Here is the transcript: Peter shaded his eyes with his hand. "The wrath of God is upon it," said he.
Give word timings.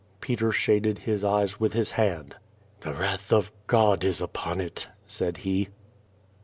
Peter 0.19 0.51
shaded 0.51 0.97
his 0.97 1.23
eyes 1.23 1.59
with 1.59 1.73
his 1.73 1.91
hand. 1.91 2.33
"The 2.79 2.91
wrath 2.95 3.31
of 3.31 3.51
God 3.67 4.03
is 4.03 4.19
upon 4.19 4.59
it," 4.59 4.89
said 5.05 5.37
he. 5.37 5.69